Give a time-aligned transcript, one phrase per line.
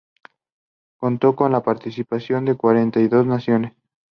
[0.97, 3.73] Contó con la participación de cuarenta y dos naciones.